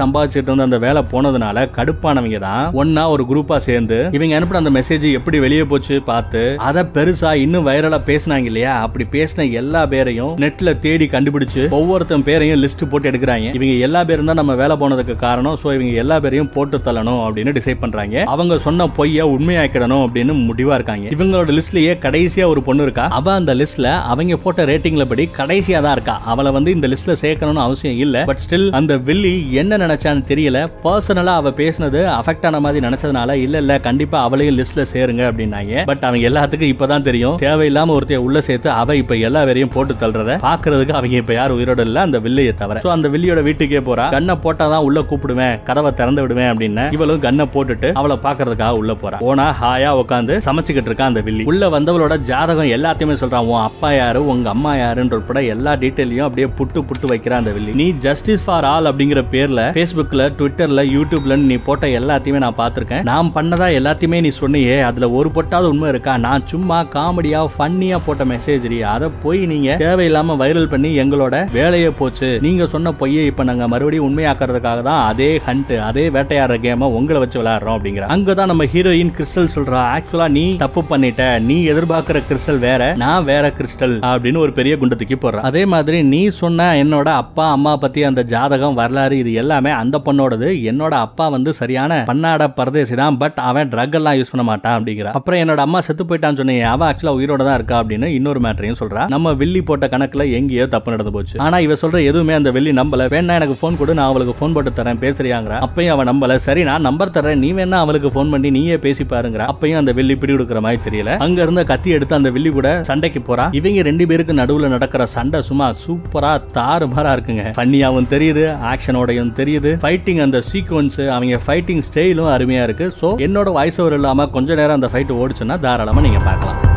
சம்பாதிச்சிட்டு 0.00 0.48
இருந்த 0.50 0.66
அந்த 0.68 0.78
வேலை 0.84 1.00
போனதுனால 1.12 1.64
கடுப்பானவங்க 1.76 2.38
தான் 2.44 2.64
ஒன்னா 2.80 3.02
ஒரு 3.14 3.22
குரூப்பா 3.30 3.56
சேர்ந்து 3.66 3.98
இவங்க 4.16 4.36
அனுப்பின 4.38 4.60
அந்த 4.62 4.72
மெசேஜ் 4.76 5.06
எப்படி 5.18 5.38
வெளியே 5.44 5.64
போச்சு 5.70 5.96
பார்த்து 6.10 6.42
அதை 6.68 6.82
பெருசா 6.96 7.30
இன்னும் 7.44 7.66
வைரலா 7.68 7.98
பேசினாங்க 8.10 8.48
இல்லையா? 8.50 8.72
அப்படி 8.86 9.04
பேசின 9.14 9.46
எல்லா 9.60 9.82
பேரையும் 9.92 10.32
நெட்ல 10.44 10.72
தேடி 10.84 11.06
கண்டுபிடிச்சு 11.14 11.62
ஒவ்வொருத்தன் 11.78 12.24
பேரையும் 12.28 12.60
லிஸ்ட் 12.64 12.84
போட்டு 12.92 13.10
எடுக்கிறாங்க. 13.10 13.48
இவங்க 13.58 13.74
எல்லா 13.86 14.02
பேரும் 14.10 14.30
தான் 14.30 14.40
நம்ம 14.40 14.54
வேலை 14.62 14.76
போனதுக்கு 14.82 15.16
காரணம் 15.24 15.58
சோ 15.62 15.68
இவங்க 15.76 15.92
எல்லா 16.04 16.18
பேரையும் 16.24 16.50
போட்டு 16.56 16.78
தள்ளணும் 16.86 17.20
அப்படின்னு 17.26 17.54
டிசைட் 17.58 17.82
பண்றாங்க. 17.84 18.24
அவங்க 18.34 18.58
சொன்ன 18.66 18.88
பொய்ய 18.98 19.28
உண்மையாக்கிடணும் 19.34 20.04
அப்படின்னு 20.06 20.34
முடிவா 20.48 20.76
இருக்காங்க. 20.78 21.09
இவங்களோட 21.14 21.50
லிஸ்ட்லயே 21.56 21.92
கடைசியா 22.02 22.44
ஒரு 22.46 22.60
பொண்ணு 22.62 22.82
இருக்கா? 22.82 23.04
அவ 23.18 23.32
அந்த 23.32 23.54
லிஸ்ட்ல 23.54 23.88
அவங்க 24.12 24.36
போட்ட 24.36 24.64
ரேட்டிங்ல 24.64 25.04
படி 25.04 25.28
கடைசியா 25.38 25.78
தான் 25.80 25.92
இருக்கா. 25.92 26.20
அவளை 26.24 26.50
வந்து 26.52 26.70
இந்த 26.70 26.88
லிஸ்ட்ல 26.88 27.14
சேர்க்கணும்னு 27.22 27.62
அவசியம் 27.66 27.98
இல்ல. 27.98 28.24
பட் 28.24 28.42
ஸ்டில் 28.44 28.66
அந்த 28.70 28.96
வில்லி 28.96 29.32
என்ன 29.52 29.76
நினைச்சான்னு 29.76 30.22
தெரியல. 30.30 30.58
பர்சனலா 30.84 31.34
அவ 31.40 31.50
பேசினது 31.50 32.00
அஃபெக்ட் 32.18 32.46
ஆன 32.46 32.60
மாதிரி 32.60 32.86
நினைச்சதுனால 32.86 33.36
இல்ல 33.46 33.58
இல்ல 33.58 33.78
கண்டிப்பா 33.80 34.20
அவளையும் 34.22 34.58
லிஸ்ட்ல 34.58 34.84
சேருங்க 34.92 35.24
அப்படின்னாங்க. 35.30 35.84
பட் 35.90 36.04
அவங்க 36.04 36.28
எல்லாத்துக்கும் 36.30 36.72
இப்பதான் 36.74 37.06
தெரியும். 37.08 37.36
தேவையில்லாம 37.46 37.94
ஒருத்தைய 37.98 38.20
உள்ள 38.26 38.40
சேர்த்து 38.40 38.70
அவ 38.70 38.96
இப்ப 38.96 39.16
எல்லா 39.28 39.42
வேறையும் 39.50 39.74
போட்டு 39.76 39.94
தள்ளுறத 39.94 40.38
பாக்குறதுக்கு 40.46 40.96
அவங்க 41.00 41.16
இப்ப 41.16 41.34
யாரும் 41.34 41.58
உயிரோட 41.58 41.80
இல்ல 41.88 42.00
அந்த 42.00 42.18
வில்லையை 42.18 42.54
தவிர. 42.62 42.80
சோ 42.86 42.90
அந்த 42.96 43.08
வில்லியோட 43.08 43.42
வீட்டுக்கே 43.48 43.82
போறா. 43.90 44.06
கண்ணை 44.16 44.36
போட்டாதான் 44.46 44.86
உள்ள 44.88 45.00
கூப்பிடுவேன் 45.10 45.58
கதவை 45.70 45.92
திறந்து 45.94 46.22
விடுவேன் 46.22 46.50
அப்படின்னு 46.52 46.86
இவளும் 46.98 47.24
கண்ணை 47.26 47.46
போட்டுட்டு 47.56 47.90
அவளை 47.92 48.18
பாக்குறதுக்காக 48.28 48.80
உள்ள 48.82 48.92
போறா. 49.02 49.18
போனா 49.26 49.48
ஹாயா 49.62 49.92
உட்காந்து 50.04 50.36
சமைச்சுக்கிட்டு 50.48 50.90
இருக்கா. 50.90 50.99
இருக்கான் 51.00 51.12
அந்த 51.12 51.22
வில்லி 51.26 51.44
உள்ள 51.50 51.68
வந்தவளோட 51.74 52.14
ஜாதகம் 52.30 52.72
எல்லாத்தையுமே 52.76 53.16
சொல்றான். 53.22 53.48
உன் 53.52 53.66
அப்பா 53.68 53.90
யாரு? 53.92 54.20
உங்க 54.32 54.48
அம்மா 54.54 54.72
யாருன்ற 54.82 55.18
உட்பட 55.20 55.40
எல்லா 55.54 55.72
டீட்டெயிலையும் 55.82 56.26
அப்படியே 56.28 56.48
புட்டு 56.58 56.80
புட்டு 56.88 57.06
வைக்கிறான் 57.12 57.40
அந்த 57.42 57.52
வில்லி. 57.56 57.72
நீ 57.82 57.86
ஜஸ்டிஸ் 58.06 58.44
ஃபார் 58.46 58.68
ஆல் 58.72 58.88
அப்படிங்கிற 58.90 59.22
பேர்ல 59.34 59.62
பேஸ்புக்ல 59.78 60.26
ட்விட்டர்ல 60.38 60.84
யூடியூப்ல 60.96 61.36
நீ 61.50 61.58
போட்ட 61.68 61.86
எல்லாத்தையுமே 62.00 62.42
நான் 62.44 62.58
பார்த்திருக்கேன். 62.62 63.04
நான் 63.10 63.32
பண்ணதா 63.34 63.68
எல்லாத்தையுமே 63.80 64.20
நீ 64.26 64.32
சொன்னியே. 64.40 64.76
அதுல 64.90 65.08
ஒரு 65.18 65.30
பொட்டாவது 65.36 65.70
உண்மை 65.74 65.88
இருக்கா? 65.94 66.14
நான் 66.26 66.46
சும்மா 66.52 66.78
காமெடியா 66.96 67.40
ஃபன்னியா 67.56 67.98
போட்ட 68.06 68.24
மெசேஜ் 68.32 68.58
அதை 68.94 69.08
போய் 69.22 69.40
நீங்க 69.52 69.70
தேவையில்லாம 69.84 70.36
வைரல் 70.42 70.70
பண்ணி 70.72 70.90
எங்களோட 71.02 71.36
வேலையை 71.52 71.90
போச்சு. 72.00 72.28
நீங்க 72.46 72.66
சொன்ன 72.74 72.92
பொய்யை 73.00 73.22
இப்ப 73.30 73.44
நாங்க 73.50 73.68
மறுபடியும் 73.72 74.06
உண்மையாக்குறதுக்காக 74.08 74.80
தான் 74.88 75.02
அதே 75.10 75.30
ஹண்ட் 75.46 75.72
அதே 75.88 76.04
வேட்டையாடுற 76.16 76.56
கேமை 76.64 76.86
உங்களை 76.98 77.20
வச்சு 77.22 77.38
விளையாடுறோம் 77.40 77.76
அப்படிங்கிற 77.76 78.06
அங்கதான் 78.16 78.50
நம்ம 78.52 78.64
ஹீரோயின் 78.74 79.12
கிறிஸ்டல் 79.16 79.50
சொல்றா 79.56 79.80
ஆக்சுவலா 79.96 80.28
நீ 80.36 80.44
தப்பு 80.64 80.82
பண்ணிட்ட 80.92 81.24
நீ 81.48 81.56
எதிர்பார்க்கிற 81.72 82.18
கிறிஸ்டல் 82.28 82.60
வேற 82.66 82.82
நான் 83.02 83.26
வேற 83.30 83.46
கிறிஸ்டல் 83.58 83.96
அப்படின்னு 84.10 84.42
ஒரு 84.44 84.52
பெரிய 84.58 84.76
குண்டு 84.80 84.98
தூக்கி 85.00 85.18
போடுறான். 85.24 85.46
அதே 85.50 85.62
மாதிரி 85.74 85.98
நீ 86.12 86.22
சொன்ன 86.40 86.68
என்னோட 86.82 87.08
அப்பா 87.22 87.46
அம்மா 87.56 87.72
பத்தி 87.84 88.00
அந்த 88.10 88.24
ஜாதகம் 88.32 88.78
வரலாறு 88.80 89.16
இது 89.22 89.32
எல்லாமே 89.42 89.72
அந்த 89.82 89.96
பொண்ணோடது. 90.06 90.48
என்னோட 90.72 90.94
அப்பா 91.06 91.26
வந்து 91.36 91.52
சரியான 91.60 91.98
பன்னாட 92.10 92.48
பரதேசி 92.58 92.94
தான் 93.02 93.18
பட் 93.22 93.38
அவன் 93.48 93.70
ட்ரக் 93.74 93.96
எல்லாம் 94.00 94.16
யூஸ் 94.18 94.32
பண்ண 94.34 94.44
மாட்டான் 94.50 94.76
அப்படிங்கிற 94.78 95.10
அப்புறம் 95.18 95.40
என்னோட 95.42 95.60
அம்மா 95.66 95.80
செத்து 95.86 96.04
போயிட்டான்னு 96.10 96.40
சொன்னீங்க 96.42 96.66
அவ 96.74 96.84
ஆக்சுவலா 96.90 97.14
உயிரோட 97.18 97.42
தான் 97.48 97.58
இருக்கா 97.60 97.76
அப்படின்னு 97.82 98.08
இன்னொரு 98.18 98.42
மேட்டரையும் 98.46 98.80
சொல்றா. 98.82 99.04
நம்ம 99.14 99.32
வில்லி 99.42 99.62
போட்ட 99.68 99.86
கணக்குல 99.94 100.26
எங்கேயோ 100.38 100.66
தப்பு 100.74 100.94
நடந்து 100.94 101.14
போச்சு. 101.16 101.36
ஆனா 101.46 101.56
இவ 101.66 101.76
சொல்ற 101.82 101.98
எதுவுமே 102.10 102.34
அந்த 102.38 102.50
வெள்ளி 102.56 102.72
நம்பல. 102.80 103.08
வேணா 103.14 103.36
எனக்கு 103.40 103.56
ஃபோன் 103.60 103.78
கொடு 103.80 103.98
நான் 103.98 104.10
அவளுக்கு 104.10 104.34
ஃபோன் 104.38 104.54
போட்டு 104.56 104.70
தரேன் 104.78 105.00
பேசுறியாங்கிற 105.04 105.56
அப்பயும் 105.66 105.94
அவன் 105.94 106.08
நம்பல. 106.10 106.36
சரி 106.46 106.62
நான் 106.70 106.86
நம்பர் 106.88 107.14
தரேன் 107.16 107.42
நீ 107.44 107.50
வேணா 107.58 107.78
அவளுக்கு 107.84 108.08
ஃபோன் 108.14 108.30
பண்ணி 108.34 108.50
நீயே 108.56 108.76
பேசி 108.84 109.04
பாருங்கிற 109.12 109.44
அப்பயும் 109.52 109.80
அந்த 109.80 109.92
வெள்ளி 109.98 110.14
பிடி 110.20 110.32
கொடுக்குற 110.34 110.60
மாதிரி 110.64 110.69
தெரியல. 110.76 111.16
அங்க 111.16 111.42
இருந்த 111.42 111.64
கத்தி 111.64 111.90
எடுத்து 111.90 112.14
அந்த 112.14 112.30
வில்லி 112.30 112.50
கூட 112.50 112.82
சண்டைக்கு 112.84 113.22
போறா. 113.28 113.46
இவங்க 113.60 113.82
ரெண்டு 113.82 114.06
பேருக்கு 114.06 114.32
நடுவுல 114.32 114.68
நடக்கிற 114.68 115.06
சண்டை 115.06 115.42
சும்மா 115.42 115.68
சூப்பரா 115.84 116.32
தாறு 116.58 116.88
மாறா 116.94 117.12
இருக்குங்க. 117.16 117.46
ஃபன்னியாவும் 117.58 118.10
தெரியுது 118.14 118.44
ஆக்ஷனோடையும் 118.72 119.34
தெரியுது. 119.42 119.72
ஃபைட்டிங் 119.84 120.22
அந்த 120.26 120.42
சீக்வன்ஸ் 120.52 121.00
அவங்க 121.16 121.40
ஃபைட்டிங் 121.46 121.82
ஸ்டைலும் 121.90 122.32
அருமையா 122.36 122.62
இருக்கு. 122.62 122.94
சோ 123.00 123.10
என்னோட 123.28 123.52
வாய்ஸ் 123.52 123.80
ஓவர் 123.80 123.92
இல்லாம 123.92 124.26
கொஞ்ச 124.26 124.54
நேரம் 124.54 124.82
அந்த 124.82 124.90
ஃபைட் 124.92 125.16
ஓடிச்சுன்னா 125.20 125.58
தாராளமா 125.60 126.00
நீங்க 126.00 126.18
பார்க்கலாம். 126.18 126.69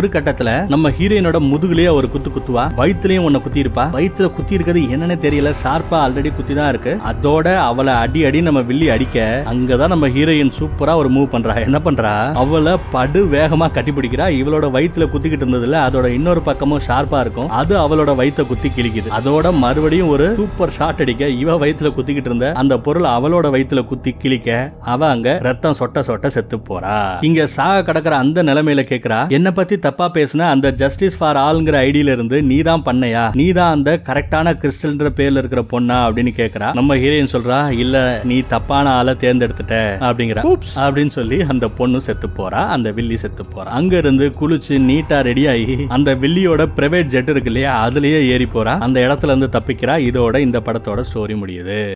ஒரு 0.00 0.08
கட்டத்துல 0.12 0.50
நம்ம 0.68 0.90
ஹீரோயினோட 0.98 1.38
முதுகுலயே 1.48 1.90
ஒரு 1.92 2.06
குத்து 2.10 2.30
குத்துவா? 2.34 2.62
வயித்துலயும் 2.76 3.24
ஒன்ன 3.28 3.38
குத்தி 3.44 3.60
இருப்பா 3.62 3.84
வயித்துல 3.96 4.28
குத்தி 4.36 4.54
இருக்கிறது 4.56 4.82
என்னன்னு 4.94 5.16
தெரியல. 5.24 5.50
ஷார்ப்பா 5.62 5.96
ஆல்ரெடி 6.04 6.30
குத்தி 6.36 6.54
தான் 6.54 6.68
இருக்கு. 6.68 6.92
அதோட 7.10 7.46
அவளை 7.56 7.94
அடி 7.94 8.20
அடி 8.24 8.40
நம்ம 8.46 8.60
வில்லி 8.60 8.88
அடிக்க 8.94 9.42
அங்கதான் 9.52 9.92
நம்ம 9.94 10.08
ஹீரோயின் 10.08 10.52
சூப்பரா 10.58 10.94
ஒரு 11.00 11.10
மூவ் 11.10 11.28
பண்றா. 11.34 11.54
என்ன 11.66 11.80
பண்றா? 11.84 12.12
அவளை 12.42 12.74
படு 12.94 13.20
வேகமா 13.34 13.68
கட்டி 13.72 13.92
பிடிக்கிறா. 13.92 14.28
இவளோட 14.40 14.68
வயித்துல 14.76 15.08
குத்திக்கிட்டு 15.12 15.46
இருந்ததுல 15.46 15.80
அதோட 15.88 16.06
இன்னொரு 16.18 16.42
பக்கமும் 16.48 16.82
ஷார்ப்பா 16.86 17.20
இருக்கும். 17.20 17.50
அது 17.60 17.76
அவளோட 17.84 18.14
வயிற்ற 18.20 18.46
குத்தி 18.52 18.70
கிழிக்குது. 18.76 19.10
அதோட 19.18 19.52
மறுபடியும் 19.64 20.08
ஒரு 20.08 20.28
சூப்பர் 20.40 20.74
ஷாட் 20.78 21.04
அடிக்க 21.06 21.28
இவ 21.42 21.58
வயித்துல 21.64 21.92
குத்திக்கிட்டு 21.98 22.32
இருந்த 22.32 22.52
அந்த 22.62 22.78
பொருள் 22.88 23.08
அவளோட 23.16 23.46
வயித்துல 23.56 23.86
குத்தி 23.92 24.14
கிழிக்க 24.22 24.72
அவ 24.94 25.08
அங்க 25.08 25.38
ரத்தம் 25.48 25.78
சொட்ட 25.80 26.06
சொட்ட 26.08 26.26
செத்து 26.38 26.58
போறா. 26.70 26.96
இங்க 27.30 27.46
சாக 27.58 27.92
கிடக்குற 27.92 28.16
அந்த 28.24 28.38
நிலைமையில 28.48 28.82
கேக்குறா 28.92 29.20
என்ன 29.38 29.48
பத்தி 29.52 29.78
தப்பா 29.90 30.08
பேசின 30.14 30.48
அந்த 30.54 30.68
ஜஸ்டிஸ் 30.80 31.16
ஃபார் 31.18 31.38
ஆல்ங்கிற 31.46 31.76
ஐடியில 31.86 32.12
இருந்து 32.16 32.36
நீ 32.50 32.56
தான் 32.68 32.82
பண்ணையா? 32.86 33.22
நீ 33.40 33.46
தான் 33.58 33.72
அந்த 33.76 33.90
கரெக்டான 34.08 34.52
கிறிஸ்டல்ன்ற 34.62 35.08
பேர்ல 35.18 35.40
இருக்கிற 35.42 35.62
பொண்ணா 35.72 35.96
அப்படின்னு 36.06 36.32
கேக்குறா. 36.40 36.68
நம்ம 36.78 36.96
ஹீரோயின் 37.02 37.30
சொல்றா 37.32 37.58
இல்ல 37.84 37.96
நீ 38.30 38.36
தப்பான 38.52 38.90
ஆளை 38.98 39.14
தேர்ந்தெடுத்துட்ட 39.22 39.76
அப்படிங்கிற. 40.08 40.42
அப்படின்னு 40.84 41.12
சொல்லி 41.16 41.38
அந்த 41.52 41.68
பொண்ணு 41.78 42.00
செத்து 42.06 42.28
போறா. 42.38 42.62
அந்த 42.76 42.88
வில்லி 42.98 43.16
செத்து 43.22 43.44
போறா. 43.54 43.70
அங்க 43.78 43.96
இருந்து 44.02 44.26
குளிச்சு 44.40 44.76
நீட்டா 44.90 45.18
ரெடி 45.28 45.46
ஆகி 45.52 45.76
அந்த 45.96 46.14
வில்லியோட 46.24 46.64
பிரைவேட் 46.78 47.12
ஜெட் 47.14 47.32
இருக்கு 47.34 47.50
இல்லையா 47.52 47.72
அதுலயே 47.86 48.20
ஏறி 48.34 48.48
போறா. 48.54 48.74
அந்த 48.86 48.98
இடத்துல 49.06 49.32
இருந்து 49.32 49.50
தப்பிக்கிறா. 49.58 49.96
இதோட 50.10 50.36
இந்த 50.46 50.60
படத்தோட 50.66 51.02
ஸ்டோரி 51.10 51.36
முடியுது. 51.42 51.80